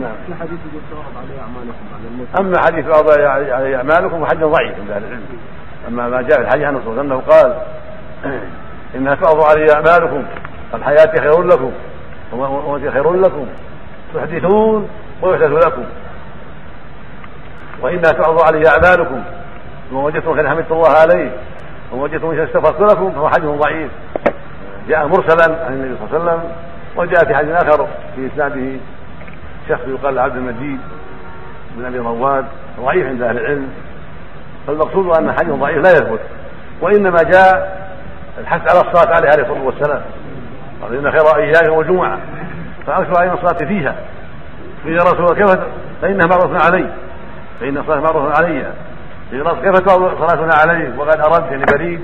[0.00, 0.12] نعم.
[0.26, 2.26] في حديث يقول تعرض عليه أعمالكم على الموت.
[2.40, 5.22] أما حديث بعض عليه أعمالكم فحديث ضعيف عند أهل العلم.
[5.88, 7.56] أما ما جاء في الحديث عن الرسول انه قال
[8.96, 10.24] انها تعرض علي أعمالكم
[10.74, 11.72] الحياة خير لكم
[12.32, 13.46] وموتي خير لكم.
[14.14, 14.88] تحدثون
[15.22, 15.84] ويحدث لكم.
[17.82, 19.22] وانها تعرض علي أعمالكم
[19.92, 21.30] وما وجدتم خير حمدت الله عليه
[21.92, 23.90] وما وجدتم شيء استغفرت لكم فهو حديث ضعيف.
[24.88, 26.50] جاء مرسلا عن النبي صلى الله عليه وسلم
[26.96, 28.78] وجاء في حديث آخر في إسناده
[29.68, 30.80] شخص يقال عبد المجيد
[31.76, 32.44] بن أبي رواد
[32.80, 33.68] ضعيف عند أهل العلم
[34.66, 36.20] فالمقصود أن حديث ضعيف لا يثبت
[36.80, 37.86] وإنما جاء
[38.38, 40.02] الحث على الصلاة عليه عليه الصلاة والسلام
[40.82, 42.18] قال إن خير أيام هو الجمعه
[42.86, 43.94] فاكثر أيام الصلاة فيها
[44.84, 45.60] قيل يا رسول الله كيف
[46.02, 46.90] فإنها معروف علي
[47.60, 48.72] فإن الصلاة معروف علي
[49.32, 52.00] قيل كيف صلاتنا عليك وقد أردت يعني بريد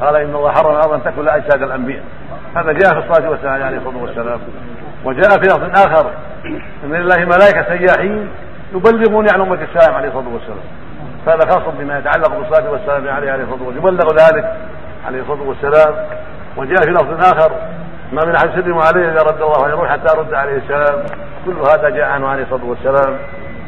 [0.00, 2.02] قال إن الله حرم الأرض ان اجساد الأنبياء.
[2.54, 4.40] هذا جاء في الصلاة والسلام عليه الصلاة والسلام
[5.04, 6.10] وجاء في لفظ آخر
[6.46, 8.28] إن لله ملائكة سياحين
[8.74, 10.58] يبلغون عن أمة السلام عليه الصلاة والسلام.
[11.26, 13.78] فهذا خاص بما يتعلق بالصلاة والسلام عليه عليه الصلاة والسلام.
[13.78, 14.56] يبلغ ذلك
[15.06, 15.94] عليه الصلاة والسلام.
[16.56, 17.52] وجاء في لفظ آخر
[18.12, 21.04] ما من أحد يسلم عليه اذا رد الله عليه حتى رد عليه السلام.
[21.46, 23.18] كل هذا جاء عنه عليه الصلاة والسلام.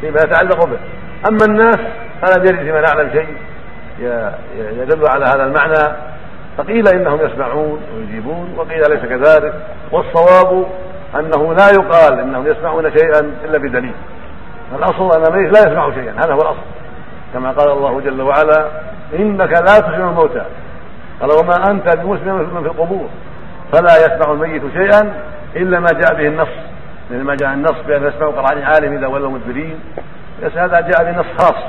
[0.00, 0.78] فيما يتعلق به.
[1.28, 1.78] أما الناس
[2.22, 3.28] فلا يجد في من اعلم شيء
[4.56, 5.96] يدل على هذا المعنى.
[6.58, 9.54] فقيل إنهم يسمعون ويجيبون وقيل ليس كذلك.
[9.92, 10.66] والصواب
[11.14, 13.94] أنه لا يقال إنهم يسمعون شيئا إلا بدليل.
[14.78, 16.66] الأصل أن الميت لا يسمع شيئا هذا هو الأصل.
[17.34, 18.68] كما قال الله جل وعلا
[19.18, 20.44] إنك لا تسمع الموتى.
[21.20, 23.08] قال وما أنت بمسلم من في القبور.
[23.72, 25.14] فلا يسمع الميت شيئا
[25.56, 26.48] إلا ما جاء به النص.
[27.10, 29.80] لأن ما جاء النص بأن يسمع قرآن عالم إذا ولوا مدبرين.
[30.42, 31.62] هذا جاء بالنص خاص.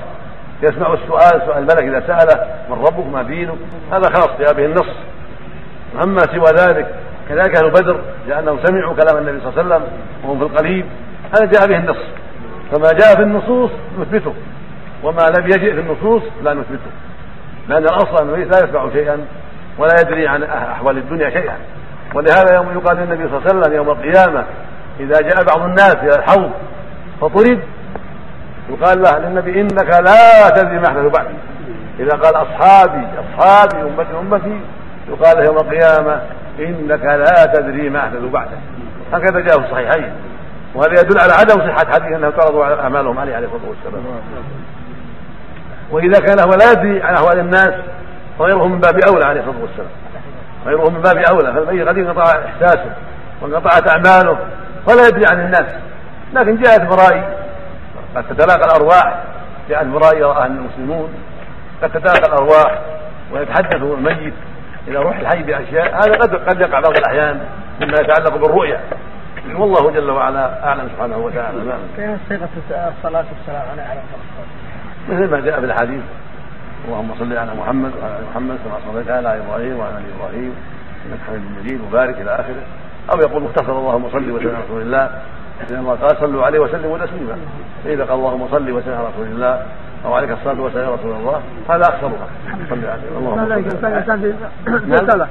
[0.62, 3.58] يسمع السؤال سؤال الملك إذا سأله من ربك ما دينك؟
[3.92, 4.96] هذا خاص جاء به النص.
[6.04, 6.96] أما سوى ذلك
[7.30, 10.86] كذلك أهل بدر جاء انهم سمعوا كلام النبي صلى الله عليه وسلم وهم في القليب.
[11.36, 12.04] هذا جاء به النص.
[12.72, 14.34] فما جاء في النصوص نثبته
[15.04, 16.92] وما لم يجئ في النصوص لا نثبته.
[17.70, 19.26] لأن الأصل أن لا يسمع شيئا
[19.78, 21.58] ولا يدري عن أحوال الدنيا شيئا.
[22.14, 24.46] ولهذا يوم يقال للنبي صلى الله عليه وسلم يوم القيامة
[25.00, 26.52] إذا جاء بعض الناس إلى الحوض
[27.22, 27.60] فطرد
[28.70, 31.28] يقال له للنبي إنك لا تدري ما أحدث بعد
[32.00, 34.62] إذا قال أصحابي أصحابي أمتي أمتي
[35.10, 36.22] يقال له يوم القيامة
[36.60, 38.58] إنك لا تدري ما أحدث بعدك.
[39.14, 40.14] هكذا جاء في الصحيحين.
[40.76, 44.04] وهذا يدل على عدم صحة حديث انهم تعرضوا أعمالهم عليه عليه الصلاة والسلام.
[45.92, 47.74] وإذا كان هو لا يدري عن أحوال الناس
[48.40, 49.90] فغيره من باب أولى عليه الصلاة والسلام.
[50.66, 51.54] غيره من باب أولى.
[51.54, 52.94] فالميت قد انقطع إحساسه
[53.42, 54.38] وانقطعت أعماله
[54.88, 55.66] ولا يدري عن الناس.
[56.34, 57.24] لكن جاءت برائي
[58.16, 59.24] قد تتلاقى الأرواح.
[59.70, 61.14] جاءت برائي أهل المسلمون.
[61.84, 62.80] قد تتلاقى الأرواح.
[63.32, 64.34] ويتحدث الميت.
[64.90, 67.40] إلى روح الحي بأشياء هذا قد قد يقع بعض الأحيان
[67.82, 68.80] مما يتعلق بالرؤيا
[69.56, 71.58] والله جل وعلا أعلم سبحانه وتعالى.
[71.58, 71.80] نعم.
[71.96, 72.50] كيف صيغة
[72.98, 74.00] الصلاة والسلام عليه على
[75.10, 76.02] مثل ما جاء في الحديث.
[76.88, 80.56] اللهم صل على محمد وعلى آل محمد كما صليت على إبراهيم وعلى آل إبراهيم
[81.06, 82.64] إنك حميد مجيد وبارك إلى آخره.
[83.14, 85.10] أو يقول مختصر اللهم صل وسلم على رسول الله.
[85.70, 87.38] لأن الله قال صلوا عليه وسلموا تسليما.
[87.84, 89.66] فاذا قال اللهم صل وسلم على رسول الله
[90.06, 91.42] أو عليك الصلاة والسلام يا رسول الله.
[91.70, 92.28] هذا اكثرها
[92.70, 93.18] صل عليه.
[93.18, 95.28] اللهم صل عليه.